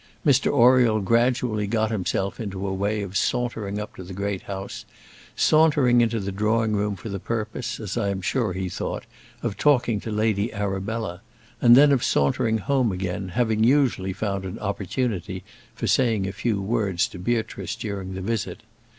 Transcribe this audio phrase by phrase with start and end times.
[0.25, 4.83] Mr Oriel gradually got himself into a way of sauntering up to the great house,
[5.35, 9.03] sauntering into the drawing room for the purpose, as I am sure he thought,
[9.43, 11.21] of talking to Lady Arabella,
[11.61, 15.43] and then of sauntering home again, having usually found an opportunity
[15.75, 18.63] for saying a few words to Beatrice during the visit.